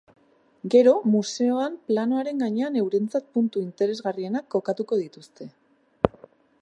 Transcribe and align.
Gero, 0.75 0.93
museoan 1.15 1.75
planoaren 1.91 2.41
gainean 2.45 2.79
eurentzat 2.81 3.29
puntu 3.37 3.63
interesgarrienak 3.67 4.49
kokatuko 4.57 5.01
dituzte. 5.03 5.51